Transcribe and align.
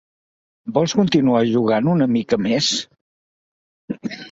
Vols 0.77 0.95
continuar 0.99 1.43
jugant 1.51 1.91
una 1.93 2.09
mica 2.15 2.41
més? 2.49 2.73